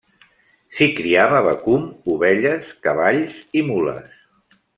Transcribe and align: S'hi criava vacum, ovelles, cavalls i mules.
S'hi 0.77 0.87
criava 0.99 1.41
vacum, 1.47 1.85
ovelles, 2.15 2.73
cavalls 2.89 3.37
i 3.61 3.65
mules. 3.71 4.19